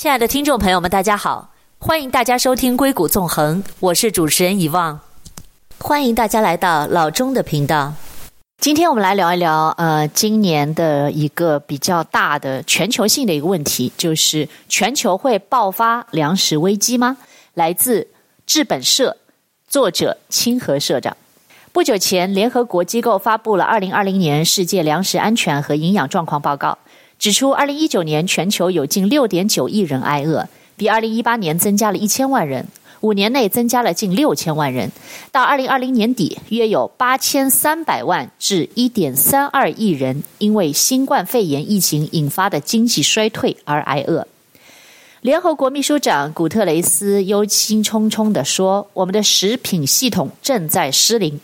[0.00, 1.50] 亲爱的听众朋友们，大家好，
[1.80, 5.00] 欢迎大家收听《硅谷纵横》，我是主持人遗忘，
[5.80, 7.92] 欢迎大家来到老钟的频道。
[8.60, 17.16] 今天我们来聊一聊，呃，今年的一个比较大的全球性的一个问题，就是全球会爆发粮食危机吗？
[17.54, 18.06] 来自
[18.46, 19.16] 治本社，
[19.66, 21.16] 作者清河社长。
[21.72, 26.68] 不久前，联合国机构发布了《二零二零年世界粮食安全和营养状况报告》。
[27.18, 32.68] 指出，二零一九年全球有近六点九亿人挨饿，比二零一八年增加了一千万人，
[33.00, 34.92] 五年内增加了近六千万人。
[35.32, 44.28] 到二零二零年底，约有八千三百万至一点三二亿人因为新冠肺炎疫情引发的经济衰退而挨饿。
[45.20, 51.40] 联合国秘书长古特雷斯忧心忡忡地说：“我们的食品系统正在失灵，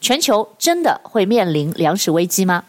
[0.00, 2.62] 全球真的会面临粮食危机吗？”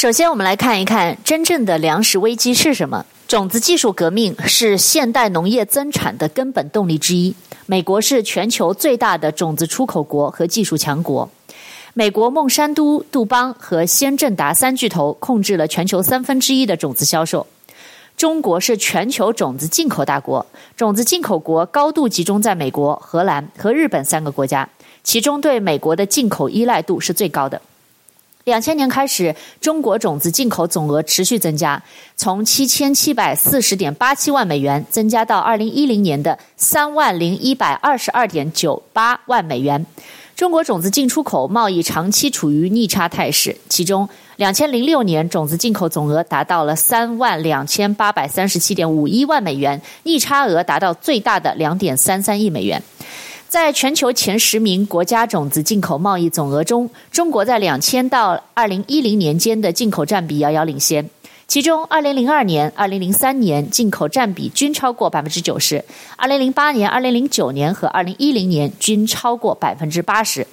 [0.00, 3.04] 首先，我们来看一看真正的粮食危机是什么。
[3.26, 7.34] 种子技术革命是现代农业增产的根本动力之一。
[7.66, 11.28] 美国是全球最大的种子出口国和技术强国。
[11.94, 17.44] 美国孟山都、杜邦和先正达三巨头控制了全球三分之一的种子销售。
[18.16, 20.46] 中国是全球种子进口大国，
[20.76, 24.68] 种子进口国高度集中在美国、荷兰和日本三个国家，
[25.02, 27.60] 其中对美国的进口依赖度是最高的。
[28.48, 31.80] 两千年开始，中国种子进口总额持续增加，
[32.16, 39.84] 从七千七百四十点八七万美元增加到二零一零年的三万零一百二十二点九八万美元。
[40.34, 52.82] 中国种子进出口贸易长期处于逆差态势，其中两千零六年种子进口总额达到了三万两千八百三十七点五一万美元，逆差额达到最大的两点三三亿美元。
[53.48, 61.08] 在全球前十名国家种子进口贸易总额中，中国在两千到二零一零年间的进口占比遥遥领先。
[61.46, 65.78] 其中，二零零二年、二零零三年进口占比均超过百分之九十；
[66.18, 70.46] 二零零八年、二零零九年和二零一零年均超过百分之八十。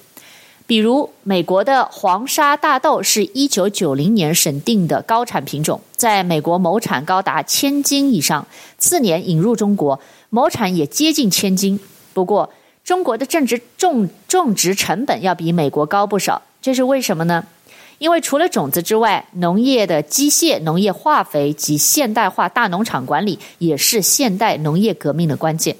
[0.66, 8.46] 比如，美国的黄沙大豆是一九九零年审定的高产品种，在美国亩产高达千斤以上。
[8.78, 10.00] 次年引入中国，
[10.30, 11.78] 亩产也接近千斤。
[12.14, 12.50] 不过，
[12.86, 17.44] 中国的种植种种植成本要比美国高不少，这是为什么呢？
[17.98, 25.76] 因为除了种子之外，农业的机械、农业化肥及现代化大农场管理也是现代农业革命的关键。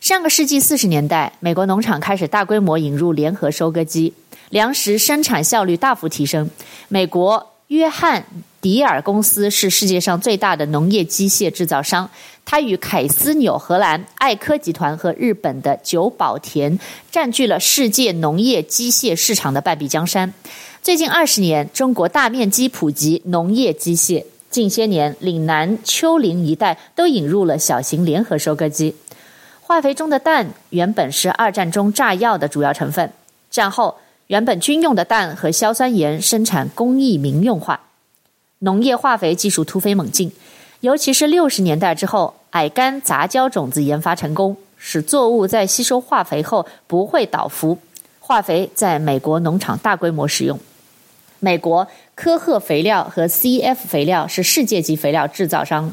[0.00, 4.12] 上个世纪四十年代，美国农场开始大规模引入联合收割机，
[4.50, 6.50] 粮食生产效率大幅提升。
[6.88, 8.24] 美国约翰
[8.62, 12.08] 迪尔公司是世界上最大的农业机械制造商。
[12.46, 16.78] 它与凯斯纽荷兰艾科集团和日本的久保田
[17.10, 20.32] 占据了世界农业机械市场的半壁江山。
[20.82, 24.24] 最近二十年，中国大面积普及农业机械。
[24.48, 28.96] 近些年，岭南丘陵一带都引入了小型联合收割机。
[29.60, 33.12] 化肥中的氮原本是二战中炸药的主要成分，
[33.50, 37.80] 战后原本军用的氮和硝酸盐生产工艺民用化，
[38.58, 40.30] 农业化肥技术突飞猛进。
[40.80, 47.78] 尤其是六十年代之后，矮杆杂交种子研发成功，使作物在吸收化肥后不会倒伏。
[48.20, 50.58] 化肥在美国农场大规模使用。
[51.40, 55.90] 美国科赫肥料和 CF 肥料是世界级肥料制造商。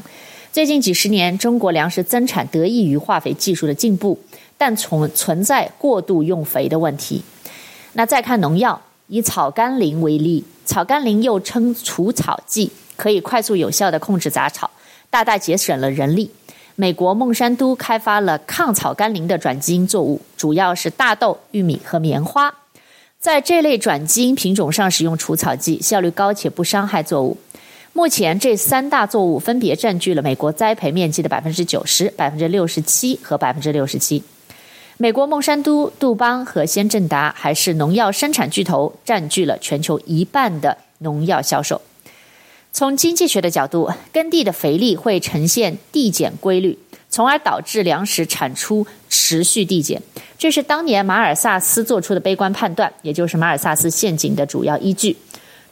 [0.52, 4.18] 最近几十年，中国粮食增产得益于化肥技术的进步，
[4.58, 7.22] 但存存在过度用肥的问题。
[7.98, 14.70] 那再看农药，以草甘膦为例，草甘膦又称除草剂，可以快速有效地控制杂草。
[15.08, 16.30] 大大节省了人力。
[16.74, 22.54] 美国孟山都开发了抗草甘膦的转基因作物，主要是大豆、玉米和棉花。
[23.18, 27.38] 在这类转基因品种上使用除草剂，效率高且不伤害作物。
[27.94, 34.22] 目前，这三大作物分别占据了美国栽培面积的百分之九十、百分之六十七和百分之六十七。
[34.98, 41.82] 美国孟山都、杜邦和先正达还是农药生产巨头，占据了全球一半的农药销售。
[42.72, 46.78] 从经济学的角度，耕地的肥力会呈现递减规律，
[47.10, 50.00] 从而导致粮食产出持续递减。
[50.38, 55.14] 这是当年马尔萨斯做出的悲观判断，也就是马尔萨斯陷阱的主要依据。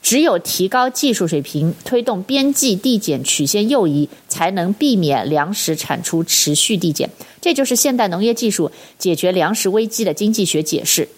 [0.05, 7.09] 只有提高技术水平，推动边际递减曲线右移，才能避免粮食产出持续递减。
[7.41, 11.09] 这就是现代农业技术解决粮食危机的经济学解释。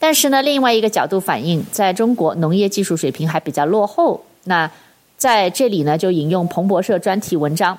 [0.00, 4.24] 但是呢，另外一个角度反映，在中国农业技术水平还比较落后。
[4.42, 4.68] 那
[5.16, 7.76] 在这里呢，就引用彭博社专题文章《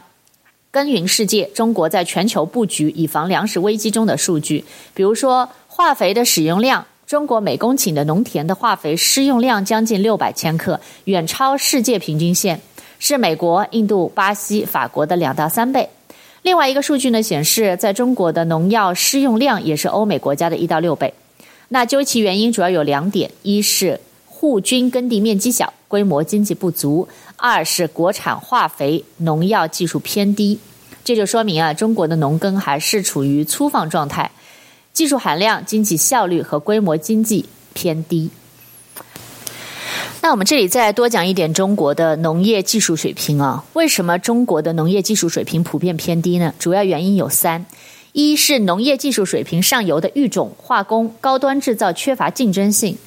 [0.71, 4.63] 耕耘世界：中国在全球布局以防粮食危机》中的数据。
[4.93, 12.59] 比如说，化肥的使用量，中国每公顷的农田的化肥施用量将近六百千克，远超世界平均线。
[12.97, 15.87] 是美国、印度、巴西、法国的两到三倍。
[16.41, 21.13] 另外一个数据呢显示，在中国的农药施用量也是欧美国家的一到六倍。
[21.67, 27.07] 那究其原因，主要有两点：一是护军耕地面积小，规模经济不足；
[27.37, 30.57] 二是国产化肥农药技术偏低。
[31.03, 34.31] 这就说明啊，中国的农耕还是处于粗放状态，
[34.95, 38.29] 技术含量、经济效率和规模经济偏低。
[40.21, 43.65] 那我们这里再多讲一点中国的农业技术水平啊。
[43.73, 46.53] 为什么中国的农业技术水平普遍偏低呢？
[46.57, 47.65] 主要原因有三：
[48.13, 52.97] 一是农业技术水平上游的育种、化工、高端制造缺乏竞争性。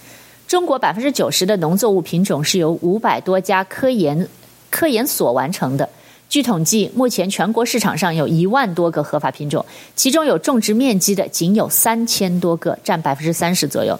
[0.46, 4.28] 中国百分之九十的农作物品种是由五百多家科研
[4.70, 5.88] 科研所完成的。
[6.28, 9.64] 据统计，目前全国市场上有一万多个合法品种，
[9.96, 13.98] 其中有种植面积的仅有三千多个，占百分之三十左右。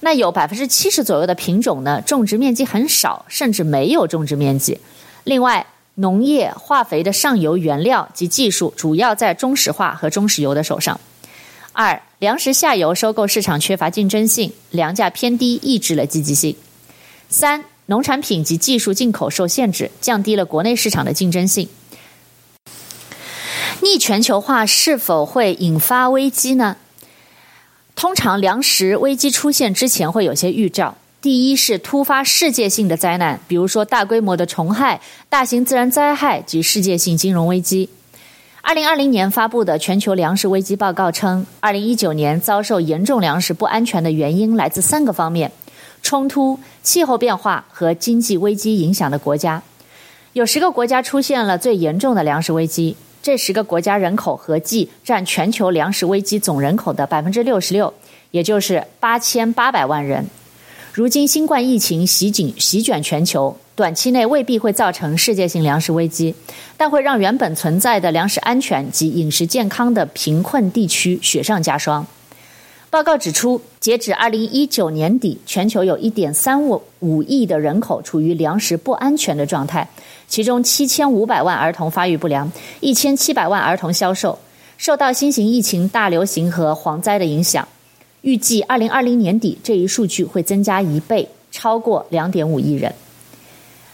[0.00, 4.76] 那有百分之七十左右的品种呢，种植面积很少，甚至没有种植面积。
[5.22, 5.64] 另外，
[5.94, 10.98] 农业化肥的上游原料及技术主要在中石化和中石油的手上。
[11.72, 16.56] 二，粮食下游收购市场缺乏竞争性，粮价偏低，抑制了积极性。
[17.28, 21.68] 三，农产品及技术进口受限制，降低了国内市场的竞争性。
[23.82, 26.78] 逆全球化是否会引发危机呢？
[27.94, 30.96] 通常粮食危机出现之前会有些预兆。
[31.20, 37.90] 第一是突发世界性的灾难，比如说大规模的虫害、大型自然灾害及世界性金融危机。
[38.62, 45.52] 二零二零年发布的全球粮食危机报告称，二零一九年遭受严重粮食不安全的原因来自三个方面：
[46.02, 49.62] 冲突、气候变化和经济危机影响的国家。
[50.34, 52.96] 有十个国家出现了最严重的粮食危机。
[53.22, 57.94] 这十个国家人口合计占全球粮食危机总人口的百分之六十六，
[58.32, 60.26] 也就是八千八百万人。
[60.92, 66.34] 如今新冠疫情袭警席卷全球，短期内未必会造成世界性粮食危机，
[66.76, 72.04] 但会让原本存在的粮食安全及饮食健康的贫困地区雪上加霜。
[72.92, 79.88] 报告指出，截止二零一九年底，全球有一点三五五亿的人口处于粮食不安全的状态，
[80.28, 84.38] 其中七千五百万儿童发育不良，一千七百万儿童消瘦。
[84.76, 87.66] 受到新型疫情大流行和蝗灾的影响，
[88.20, 92.94] 预计二零二零年底这一数据会增加一倍，超过两点五亿人。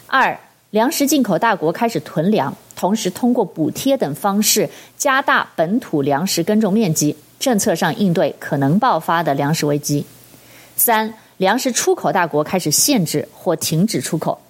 [0.08, 0.36] 二，
[0.70, 7.14] 粮食进口大国开始囤粮，同时通过补贴等方式加大本土粮食耕种面积。
[7.38, 10.04] 政策上应对可能爆发的粮食危机。
[10.76, 14.40] 三、粮食出口大国开始限制或停止出口。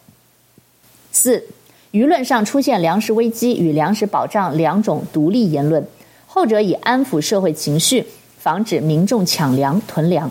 [1.10, 1.44] 四、
[1.92, 5.86] 舆论上出现粮食危机与粮食保障两种独立言论，
[6.26, 8.06] 后者以安抚社会情绪，
[8.38, 10.30] 防止民众抢粮囤粮。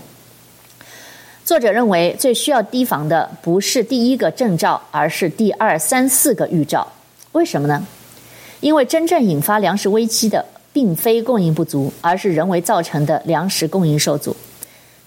[1.43, 6.87] 作者认为，最需要提防的不是第一个征兆，而是第二、三、四个预兆。
[7.31, 7.85] 为什么呢？
[8.59, 10.45] 因为真正引发粮食危机的。
[10.77, 14.35] 并非供应不足，而是人为造成的粮食供应受阻。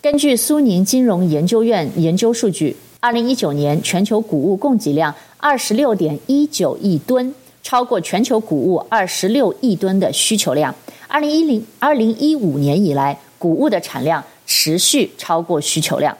[0.02, 7.32] 根据苏宁金融研究院研究数据，二零一九年全球谷物供给量二十六点一九亿吨，
[7.62, 10.74] 超过全球谷物二十六亿吨的需求量。
[11.06, 16.18] 二零一零二零一五年以来，谷物的产量持续超过需求量。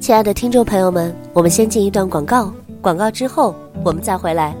[0.00, 4.52] 亲爱的听众朋友们，我们先进一段广告，广告之后我们再回来。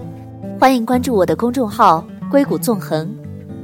[0.60, 3.12] 欢迎关注我的公众号“硅谷纵横”。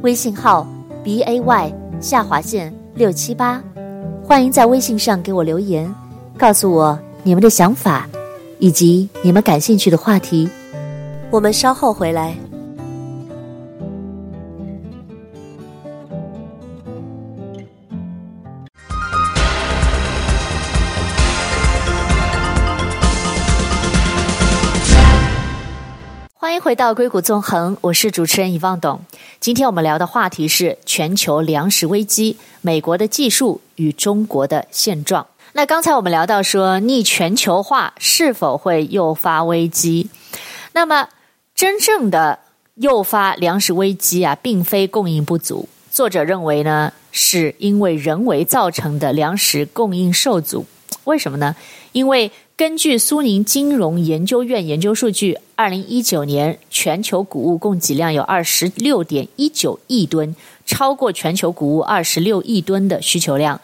[0.03, 0.65] 微信号
[1.03, 3.61] b a y 下划线六七八，
[4.23, 5.93] 欢迎在微信上给我留言，
[6.37, 8.07] 告诉我你们的想法，
[8.61, 10.49] 以及你们感兴趣的话题。
[11.31, 12.37] 我们稍后回来。
[26.61, 29.01] 回到硅谷纵横，我是主持人遗忘董。
[29.39, 35.25] 今天我们聊的话题是全球粮食危机，美国的技术与中国的现状。
[35.53, 40.11] 那刚才我们聊到说，逆全球化是否会诱发危机？
[40.73, 41.09] 那么
[41.55, 42.41] 真正的
[42.75, 45.69] 诱发粮食危机啊，并非供应不足。
[45.93, 50.67] 作者认为呢，是因为人为造成的粮食供应受阻。
[51.05, 51.55] 为什么呢？
[51.93, 60.35] 因为根据苏宁金融研究院研究数据，二零一九年全球谷物供给量有二十六点一九亿吨，
[60.67, 63.61] 超过全球谷物二十六亿吨的需求量。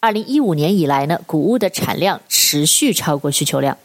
[0.00, 3.76] 二零一五年以来呢，谷物的产量持续超过需求量。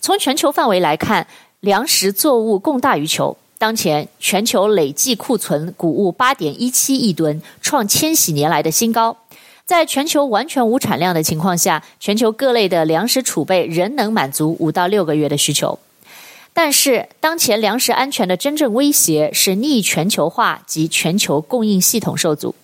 [0.00, 1.26] 从全球范围来看，
[1.58, 3.36] 粮食作物供大于求。
[3.58, 9.16] 当前全球累计库存谷物八点一七亿吨，创千禧年来的新高。
[9.66, 15.80] 在全球完全无产量的情况下，全球各类的粮食储备仍能满足五到六个月的需求。
[16.52, 22.54] 但是，当前粮食安全的真正威胁是逆全球化及全球供应系统受阻。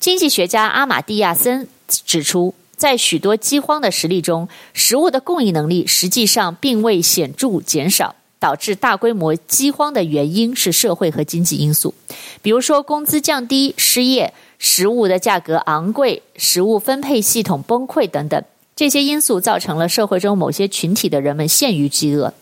[0.00, 8.16] 经济学家阿马蒂亚森指出，在许多饥荒的实例中，食物的供应能力实际上并未显著减少。
[8.40, 11.92] 导致大规模饥荒的原因是社会和经济因素，
[12.40, 18.42] 比如说工资降低、失业、食物的价格昂贵、食物分配系统崩溃等等。
[18.74, 22.32] 这些因素造成了社会中某些群体的人们陷于饥饿。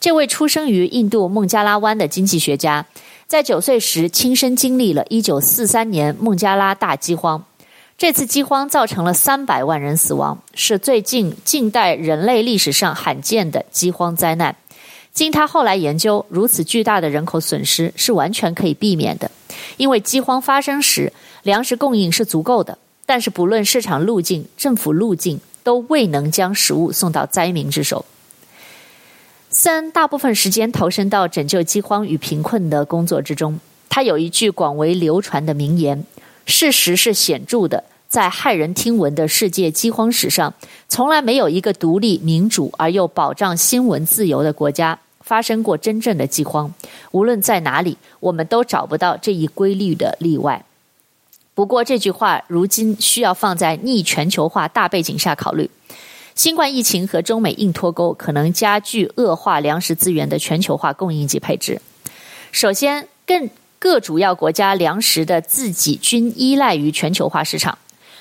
[0.00, 2.86] 这位出生于印度孟加拉湾的经济学家，
[3.26, 7.44] 在九岁时亲身经历了一九四三年孟加拉大饥荒。
[7.96, 14.54] 这次饥荒造成了三百万人死亡，是最近近代人类历史上罕见的饥荒灾难。
[15.12, 19.28] 经他后来研究，如此巨大的人口损失是完全可以避免的，
[19.76, 21.12] 因为饥荒发生时，
[21.48, 22.76] 粮食供应是足够的。
[23.06, 28.04] 但是，不论市场路径、政府路径，都未能将食物送到灾民之手。
[29.48, 33.58] 三大部分时间投身到拯救饥荒与贫困的工作之中。
[33.88, 36.04] 他有一句广为流传的名言
[36.44, 40.52] ：“事实是显著的。”在骇人听闻的世界饥荒史上，
[40.86, 46.70] 从来没有一个独立、民主而又保障新闻自由的国家发生过真正的饥荒。
[47.12, 50.62] 无论在哪里，我们都找不到这一规律的例外。
[51.58, 55.68] 不过，这句话如今需要放在逆全球化大背景下考虑。
[56.36, 61.82] 新冠疫情和中美硬脱钩，可能加剧恶化粮食资源的全球化供应及配置。
[62.52, 63.50] 首先，更
[63.80, 67.76] 各主要国家粮食的自给均依赖于全球化市场。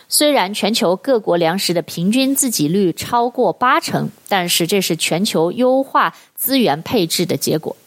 [0.09, 7.77] 虽然全球各国粮食的平均自给率超过八成，但是这是全球优化资源配置的结果。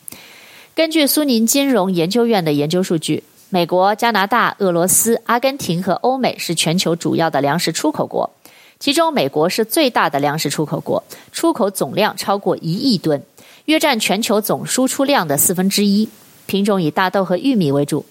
[0.77, 8.31] 根据苏宁金融研究院的研究数据，美国、加拿大、俄罗斯、阿根廷和欧美是全球主要的粮食出口国，
[8.79, 11.03] 其中美国是最大的粮食出口国，
[11.33, 13.21] 出口总量超过一亿吨，
[13.65, 16.09] 约占全球总输出量的四分之一，
[16.47, 18.07] 品种以大豆和玉米为主。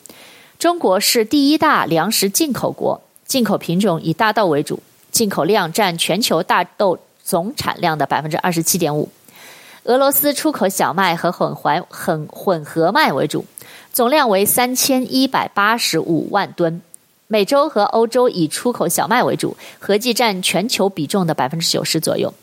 [0.60, 3.02] 中国是第一大粮食进口国。
[3.26, 4.82] 进口品种以大豆为主，
[5.12, 9.08] 进口量占全球大豆总产量的百分之二十七点五。
[9.84, 13.46] 俄罗斯出口小麦和混环混混合麦为主，
[13.92, 16.82] 总量为三千一百八十五万吨。
[17.28, 22.34] 美洲和欧洲以出口小麦为主，合计占全球比重的百分之九十左右。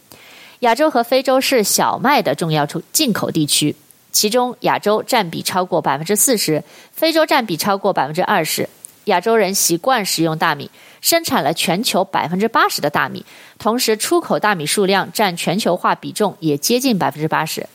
[0.61, 3.75] 亚洲和非洲是小麦的重要出进口地区，
[4.13, 6.63] 其中亚洲占比超过百分之四十，
[6.93, 8.69] 非洲占比超过百分之二十。
[9.05, 13.25] 亚洲人习惯食用大米，生产了全球百分之八十的大米，
[13.59, 17.67] 同时出口大米数量占全球化比重也接近百分之八十。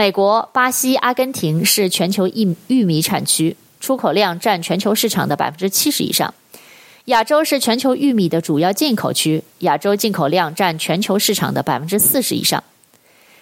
[0.00, 6.32] 美国、巴西、阿根廷是全球玉玉米产区，出口量占全球市场的百分之七十以上。
[7.04, 12.64] 亚洲是全球玉米的主要进口区，亚洲进口量占全球市场的百分之四十以上。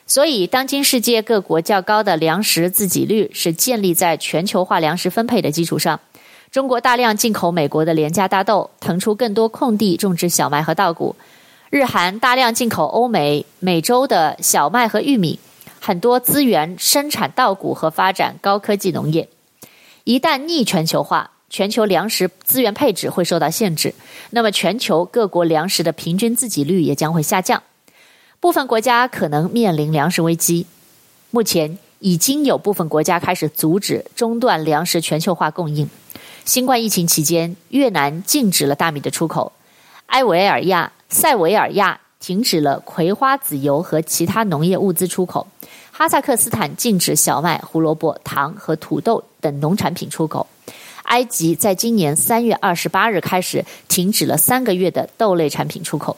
[0.04, 6.00] 所以，当今世界各国较高的粮食自给率是建立在全球化粮食分配的基础上。
[6.50, 11.14] 中国大量进口美国的廉价大豆，腾出更多空地种植小麦和稻谷。
[11.70, 15.38] 日韩大量进口欧美、美洲的小麦和玉米，
[15.88, 19.26] 很多资源生产稻谷和发展高科技农业。
[20.04, 23.94] 一旦逆全球化，全球粮食资源配置会受到限制，
[24.28, 27.62] 那么全球各国粮食的平均自给率也将会下降。
[28.38, 30.66] 部分国家可能面临粮食危机。
[31.30, 35.88] 目前已经有部分国家开始阻止、中断粮食全球化供应。
[36.44, 39.52] 新冠疫情期间，越南禁止了大米的出口；
[40.08, 45.46] 埃维尔亚、塞维尔亚停止了葵花籽油和其他农业物资出口；
[45.98, 50.46] 哈萨克斯坦禁止小麦、胡萝卜、糖和土豆等农产品出口；
[51.02, 56.16] 埃及在今年三月二十八日开始停止了三个月的豆类产品出口。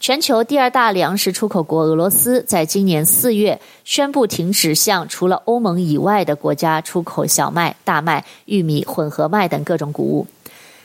[0.00, 10.26] 全球第二大粮食出口国俄罗斯在今年四月宣布停止向除了欧盟以外的国家出口小麦、大麦、玉米、混合麦等各种谷物。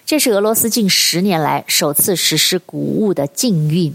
[0.05, 3.93] 这是俄罗斯近十年来首次实施谷物的禁运。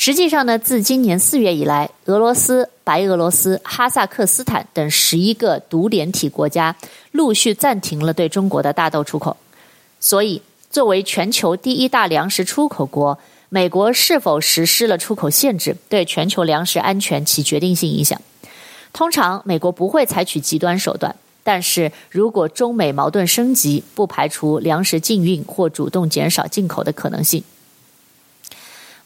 [0.00, 6.76] 实际上呢，自今年四月以来，俄罗斯、白俄罗斯、哈萨克斯坦等十一个独联体国家
[7.10, 9.36] 陆续暂停了对中国的大豆出口。
[9.98, 10.40] 所以，
[10.70, 18.22] 作为全球第一大粮食出口国，美国是否实施了出口限制，对全球粮食安全起决定性影响。
[18.92, 21.12] 通常，美国不会采取极端手段，
[21.42, 27.42] 但是如果中美矛盾升级，不排除粮食禁运或主动减少进口的可能性。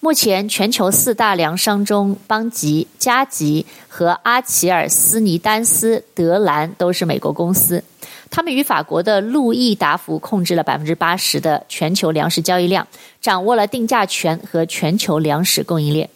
[0.05, 7.85] 目前，全球四大粮商中，邦吉、加吉和阿奇尔斯尼丹斯德兰都是美国公司。
[8.29, 12.89] 他们与法国的路易达福控制了百分之八十的全球粮食交易量，
[13.21, 16.11] 掌握了定价权和全球粮食供应链。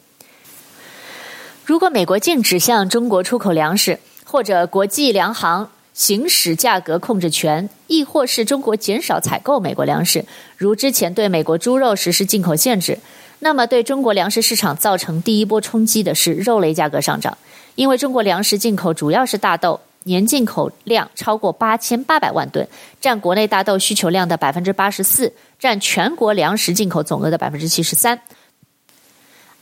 [1.65, 10.25] 如果美国禁止向中国出口粮食，或者国际粮行行使价格控制权，亦或是中国减少采购美国粮食，
[10.57, 12.99] 如之前对美国猪肉实施进口限制，
[13.39, 17.37] 那么对中国粮食市场造成第一波冲击的是肉类价格上涨，
[17.75, 19.81] 因为中国粮食进口主要是大豆。
[20.05, 22.69] 年进口量超过八千八百万吨，
[23.01, 28.21] 占国内大豆需求量的百分之八十四，占全国粮食进口总额的百分之七十三。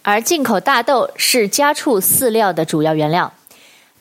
[0.02, 3.32] 而进口大豆是家畜饲料的主要原料。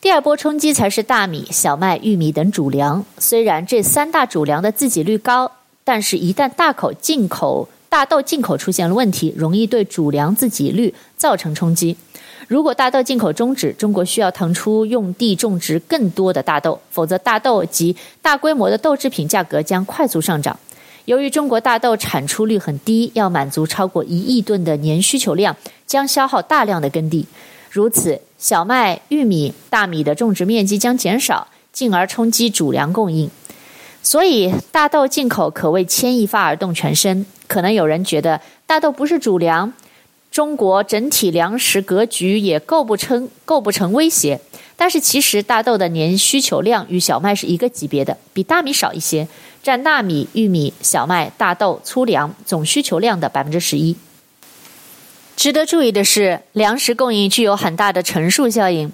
[0.01, 3.05] 第二波冲击才是大米、小麦、玉米等主粮。
[3.19, 5.49] 虽然这三大主粮的自给率高，
[5.85, 11.95] 但是一旦大口进口大豆进口出现了问题，容易对主粮自给率造成冲击。
[12.47, 20.57] 如果大豆进口终止，中国需要腾出用地种植更多的大豆，否则大豆及大规模的豆制品价格将快速上涨。
[21.05, 27.27] 由于中国大豆产出率很低，要满足超过一亿吨的年需求量，将消耗大量的耕地。
[27.69, 33.29] 如此，小麦、玉米、大米的种植面积将减少，进而冲击主粮供应。
[34.03, 37.25] 所以，大豆进口可谓牵一发而动全身。
[37.47, 39.73] 可能有人觉得大豆不是主粮。
[40.29, 44.39] 中国整体粮食格局也构不成构不成威胁，
[44.75, 49.27] 但是其实大豆的年需求量与小麦是一个级别的，比大米少一些，
[49.61, 53.95] 占大米、玉米、小麦、大豆、粗粮总需求量的百分之十一。
[55.35, 58.91] 值得注意的是，粮食供应具有很大的乘数效应，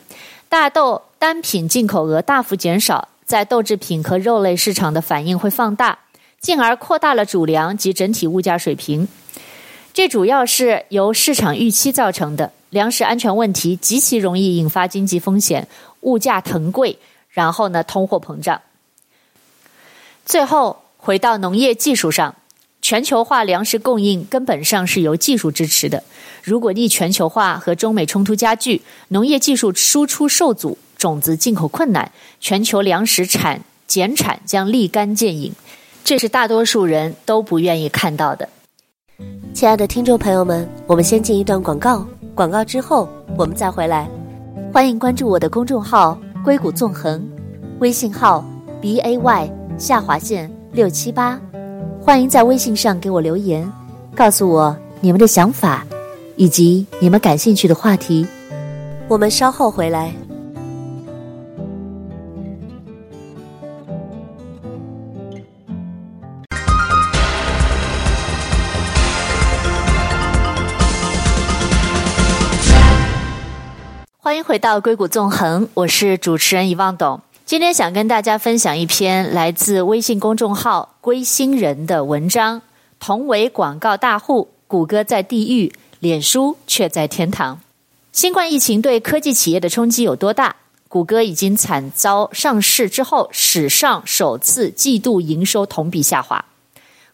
[0.50, 6.00] 大豆单品进口额大幅减少，在豆制品和肉类市场的反应会放大，
[6.40, 9.08] 进而扩大了主粮及整体物价水平。
[9.94, 15.68] 这主要是由市场预期造成的，粮食安全问题极其容易引发经济风险，
[16.02, 16.98] 物价腾贵，
[17.30, 18.60] 然后呢，通货膨胀。
[20.26, 22.34] 最后回到农业技术上，
[22.82, 26.04] 全球化粮食供应根本上是由技术支持的。
[26.42, 35.54] 如果逆全球化和中美冲突加剧，农业技术输出受阻，种子进口困难，全球粮食产减产将立竿见影，
[36.04, 38.48] 这是大多数人都不愿意看到的。
[39.54, 43.08] 亲爱的听众朋友们，我们先进一段广告，广告之后
[43.38, 44.10] 我们再回来。
[44.74, 47.26] 欢迎关注我的公众号“硅谷纵横”，
[47.80, 48.44] 微信号
[48.82, 51.40] b a y 下划线六七八。
[52.02, 53.70] 欢迎在微信上给我留言，
[54.14, 55.86] 告诉我你们的想法
[56.36, 58.28] 以及你们感兴趣的话题。
[59.08, 60.14] 我们稍后回来。
[74.50, 77.22] 回到硅谷纵横，我是主持人遗忘董。
[77.46, 82.60] 今天想跟大家分享一篇来自微信公众号“归心人”的文章。
[83.00, 87.60] 同为广告大户，谷歌在地狱，脸书却在天堂。
[88.12, 90.56] 新冠疫情对科技企业的冲击有多大？
[90.88, 96.44] 谷歌已经惨遭上市之后史上首次季度营收同比下滑。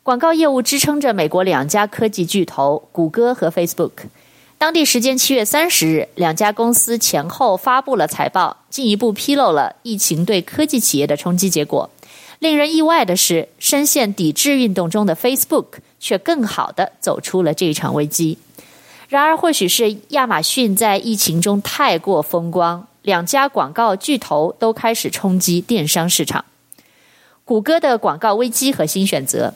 [0.03, 3.91] 广告业务支撑着美国两家科技巨头谷歌和 Facebook。
[4.57, 11.89] 当地时间七月三十日，两家公司前后发布了财报，进一步披露了疫情对科技企业的冲击结果。
[12.39, 15.65] 令人意外的是，深陷抵制运动中的 Facebook
[15.99, 18.37] 却更好地走出了这一场危机。
[19.09, 26.45] 然而，或许是亚马逊在疫情中太过风光，两家广告巨头都开始冲击电商市场。
[27.43, 29.53] 谷歌的广告危机和新选择，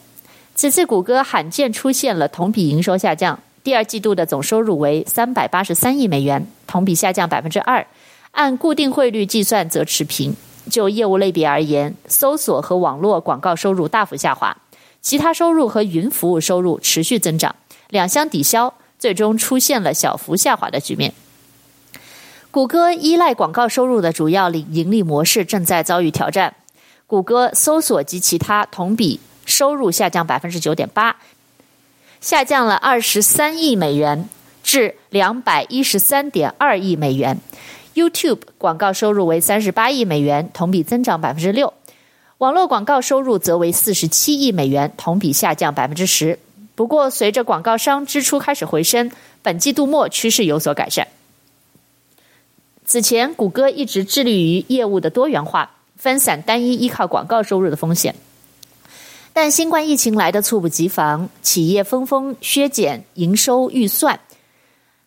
[0.53, 3.39] 此次谷歌罕见出现了同比营收下降。
[3.63, 7.85] 第二季度的总收入为三百八十三亿美元，同比下降百分之二，
[8.31, 10.35] 按固定汇率计算则持平。
[10.69, 14.55] 就业务类别而言，搜索和网络广告收入大幅下滑，
[15.01, 17.55] 其他收入和云服务收入持续增长，
[17.89, 21.13] 两相抵消，最终出现了小幅下滑的局面。
[22.51, 26.55] 谷歌依赖广告收入的主要盈利模式正在遭遇挑战，
[27.07, 31.15] 谷歌搜索及其他同比收入下降百分之九点八。
[32.21, 34.27] 下降了二十三亿美元
[34.63, 37.39] 至两百一十三点二亿美元。
[37.95, 41.73] YouTube 广告收入为三十八亿美元，同比增长百分之六。
[42.37, 46.39] 网络广告收入则为四十七亿美元，同比下降百分之十。
[46.75, 51.07] 不过，随着广告商支出开始回升，本季度末趋势有所改善。
[52.85, 58.15] 此前，谷歌一直致力于业务的多元化，分散单一依靠广告收入的风险。
[59.41, 64.19] 但新冠疫情来得猝不及防，企业纷纷削减营收预算，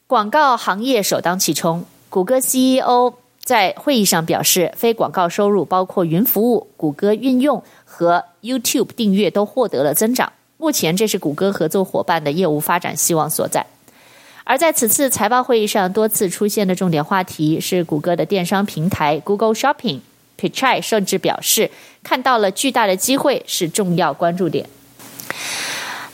[0.07, 1.85] 广告行业首当其冲。
[2.09, 3.13] 谷歌 CEO
[3.45, 10.33] 在会议上表示，非广告收入包括云服务、谷歌运用和 YouTube 订阅都获得了增长。
[10.57, 13.67] 目前，这是谷歌合作伙伴的业务发展希望所在。
[14.45, 20.01] 而在此次财报会议上，多次出现的重点话题是谷歌的电商平台 Google Shopping。
[20.43, 21.71] Pichai 甚至表示，
[22.03, 24.67] 看到了巨大的机会，是重要关注点。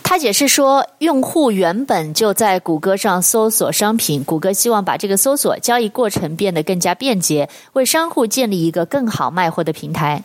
[0.03, 10.23] 他解释说，用户原本就在谷歌上搜索商品，谷歌希望把这个搜索交易过程变得更加便捷，为商户建立一个更好卖货的平台。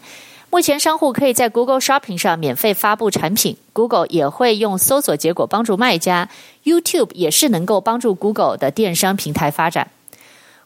[0.49, 6.29] 目前，商户可以在 Google Shopping 上免费发布产品，Google 也会用搜索结果帮助卖家
[6.63, 9.89] ，YouTube 也是能够帮助 Google 的电商平台发展。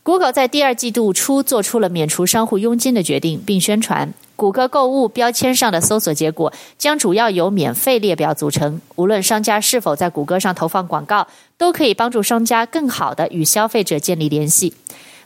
[0.08, 14.74] Google 在第二季度初做出了免除商户佣金的决定，并宣传谷歌购物标签上的搜索结果将主要由免费列表组成，无论商家是否在谷歌上投放广告，都可以帮助商家更好地与消费者建立联系。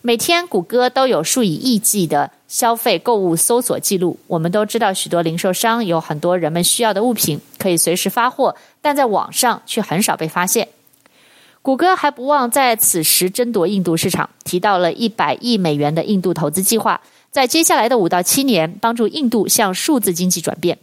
[0.02, 4.18] 每天，谷歌都有数以亿计的消费购物搜索记录。
[4.26, 10.70] 我们都知道，许多零售商有很多人们需要的物品可以随时发货，但在网上却很少被发现。
[11.64, 20.80] 谷歌还不忘在此时争夺印度市场，提到了一百亿美元的印度投资计划，在接下来的五到七年，帮助印度向数字经济转变。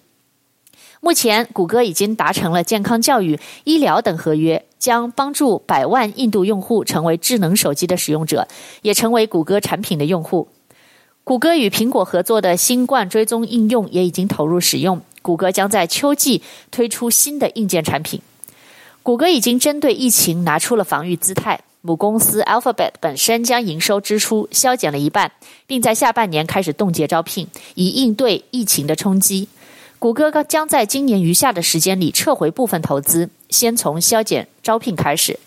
[1.01, 8.47] 目前，谷歌已经达成了健康教育、医疗等合约，将帮助百万印度用户成为智能手机的使用者，
[8.83, 10.47] 也成为谷歌产品的用户。
[11.25, 15.01] 谷歌与苹果合作的新冠追踪应用也已经投入使用。
[15.23, 18.23] 谷歌将在秋季推出新的硬件产品。
[19.09, 25.33] 谷歌已经针对疫情拿出了防御姿态，母公司 Alphabet 本身将营收支出削减了一半，
[25.67, 29.49] 并在下半年开始冻结招聘，以应对疫情的冲击。
[29.99, 35.41] 谷歌将在今年余下的时间里撤回部分投资，先从削减招聘开始。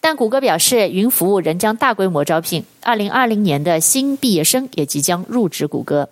[0.00, 2.64] 但谷歌表示，云服务仍将大规模招聘。
[2.82, 6.08] 二零二零年的新毕业生也即将入职谷歌。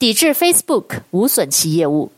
[0.00, 2.10] 抵制 Facebook 无损其业务，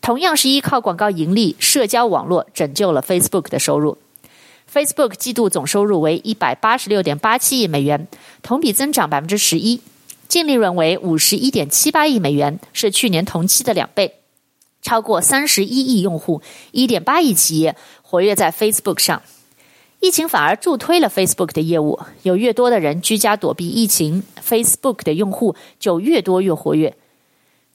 [0.00, 3.98] 同样是依靠广告盈利，社交网络拯救了 Facebook 的收入。
[4.72, 8.08] Facebook 季度总收入为一百八十六点八七亿美元，
[8.42, 9.80] 同比增长百分之十一。
[10.28, 14.14] 净利润为五十一点七八亿美元，是去年同期的两倍。
[14.80, 19.20] 超过三十一亿用户，一点八亿企业活跃在 Facebook 上。
[19.98, 26.96] 疫情反而助推了 Facebook 的业务，有越多的人居家躲避疫情，Facebook 的用户就越多越活跃。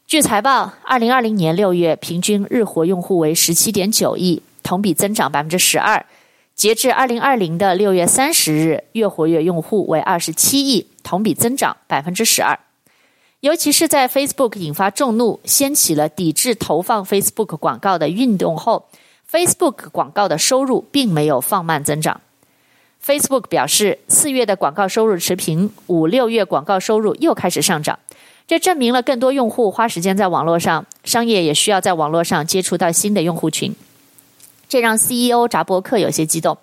[0.08, 6.06] 据财报，二零二零年六月平均日活用户为十七点九亿，同比增长百分之十二。
[6.54, 12.60] 截至二零二零的六月三十日，月活跃用户为二十七亿，同比增长百分之十二。
[13.40, 18.86] 尤其是在 Facebook 引发众怒，掀起了抵制投放 Facebook 广告的运动后
[19.30, 22.22] ，Facebook 广告的收入并没有放慢增长。
[23.04, 27.98] Facebook 表示，四月的广告收入持平，五六月广告收入又开始上涨。
[28.48, 33.76] 这证明了更多用户花时间在网络上，商业也需要在网络上接触到新的用户群。
[34.70, 36.58] 这让 CEO 扎伯克有些激动。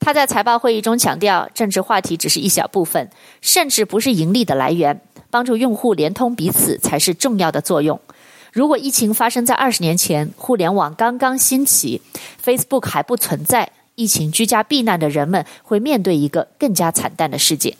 [0.00, 3.10] 他在财报会议中强调，政治话题只是一小部分，
[3.42, 5.00] 甚至不是盈利的来源。
[5.30, 8.00] 帮助用户连通彼此才是重要的作用。
[8.52, 12.02] 如果疫情发生在二十年前，互联网刚刚兴起
[12.44, 17.76] ，Facebook 还不存在，疫情居家避难的人们会面对一个更加惨淡的世界。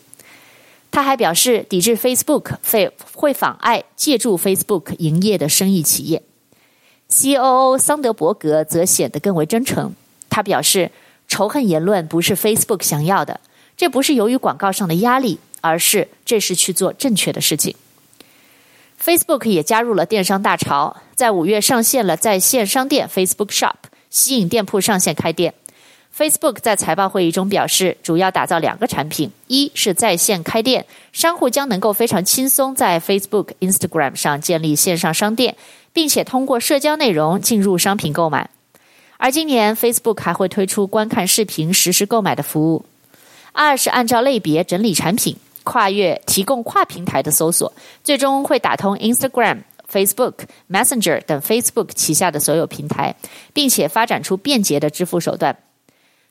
[0.90, 6.22] 他还表示，抵制 Facebook 会会妨碍借助 Facebook 营业的生意企业。
[7.08, 9.94] COO 桑德伯格则显得更为真诚。
[10.28, 10.90] 他表示，
[11.28, 13.40] 仇恨言论不是 Facebook 想要的，
[13.76, 17.74] 这不是由于广告上的压力，而是这是去做正确的事情。
[19.02, 23.74] Facebook 也加入了电商大潮，在五月上线了在线商店 Facebook Shop，
[24.10, 25.54] 吸引店铺上线开店。
[26.16, 35.56] Facebook 在财报会议中表示，主要打造两个产品：一是在线开店，商户将能够非常轻松在 Facebook、Instagram 上建立线上商店。
[35.92, 38.48] 并且通过社交内容进入商品购买，
[39.16, 42.84] 而今年 Facebook 还会推出观看视频实时购买的服务。
[43.52, 47.72] 二是按照类别整理产品，跨越提供跨平台的搜索，
[48.04, 50.34] 最终会打通 Instagram、Facebook、
[50.70, 53.16] Messenger 等 Facebook 旗下的所有平台，
[53.52, 55.56] 并且发展出便捷的支付手段。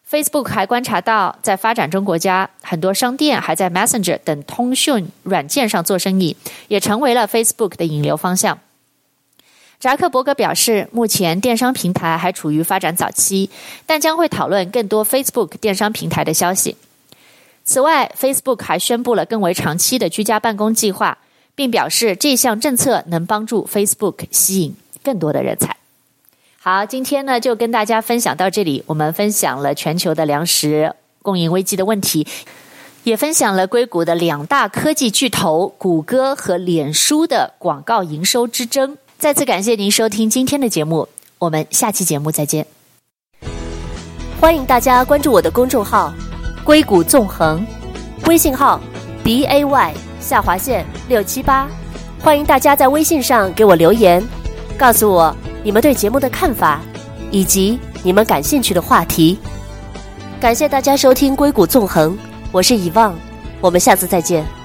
[0.09, 6.35] Facebook 还观察到，在发展中国家，很多商店还在 Messenger 等通讯软件上做生意，
[6.67, 8.57] 也成为了 Facebook 的引流方向。
[9.79, 13.51] 扎克伯格表示，目前电商平台还处于发展早期，
[13.85, 16.75] 但将会讨论更多 Facebook 电商平台的消息。
[17.63, 21.19] 此外，Facebook 还宣布了更为长期的居家办公计划，
[21.53, 25.78] 并表示这项政策能帮助 Facebook 吸引更多的人才。
[26.61, 28.83] 好，今天呢就跟大家分享到这里。
[28.85, 32.27] 我们分享了全球的粮食供应危机的问题，
[33.05, 38.97] 也分享了硅谷的两大科技巨头谷歌和脸书的广告营收之争。
[39.17, 42.65] 再次感谢您收听今天的节目，我们下期节目再见。
[44.41, 46.13] 欢迎大家关注我的公众号
[46.65, 47.65] “硅谷纵横”，
[48.27, 48.81] 微信号
[49.23, 51.69] b a y 下划线六七八。
[52.21, 54.21] 欢迎大家在微信上给我留言，
[54.77, 55.33] 告诉我。
[55.63, 56.81] 你们对节目的看法
[57.31, 59.37] 以及你们感兴趣的话题。
[60.39, 62.17] 感谢大家收听硅谷纵横
[62.51, 63.13] 我是遗忘
[63.59, 64.58] 我们下次再见。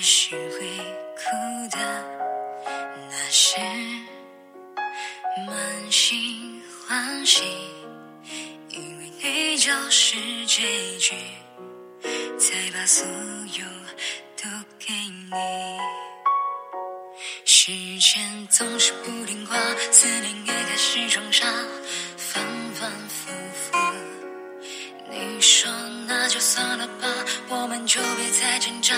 [0.00, 0.76] 只是会
[1.16, 1.78] 哭的，
[3.10, 3.58] 那是
[5.44, 7.42] 满心欢喜，
[8.68, 10.14] 以为你就是
[10.46, 10.62] 结
[10.98, 11.16] 局，
[12.38, 13.64] 才把所有
[14.36, 15.34] 都给你。
[17.44, 19.56] 时间总是不听话，
[19.90, 21.44] 思念也开始装傻，
[22.16, 23.76] 反反复复。
[25.10, 25.68] 你说
[26.06, 27.08] 那就算了吧，
[27.48, 28.94] 我们就别再挣扎。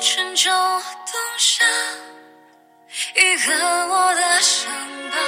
[0.00, 1.64] 春秋冬夏
[3.16, 4.72] 愈合我的伤
[5.10, 5.27] 疤。